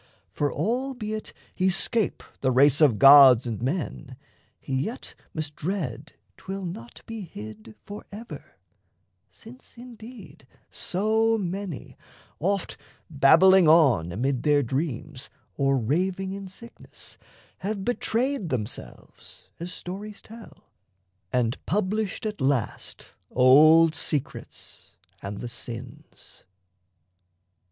For 0.31 0.51
albeit 0.51 1.31
he 1.53 1.69
'scape 1.69 2.23
The 2.39 2.49
race 2.49 2.81
of 2.81 2.97
gods 2.97 3.45
and 3.45 3.61
men, 3.61 4.17
he 4.59 4.73
yet 4.73 5.13
must 5.31 5.55
dread 5.55 6.13
'Twill 6.37 6.65
not 6.65 7.03
be 7.05 7.21
hid 7.21 7.75
forever 7.85 8.55
since, 9.29 9.77
indeed, 9.77 10.47
So 10.71 11.37
many, 11.37 11.99
oft 12.39 12.77
babbling 13.11 13.67
on 13.67 14.11
amid 14.11 14.41
their 14.41 14.63
dreams 14.63 15.29
Or 15.53 15.77
raving 15.77 16.31
in 16.31 16.47
sickness, 16.47 17.19
have 17.59 17.85
betrayed 17.85 18.49
themselves 18.49 19.49
(As 19.59 19.71
stories 19.71 20.19
tell) 20.19 20.71
and 21.31 21.63
published 21.67 22.25
at 22.25 22.41
last 22.41 23.13
Old 23.29 23.93
secrets 23.93 24.95
and 25.21 25.37
the 25.41 25.47
sins. 25.47 26.43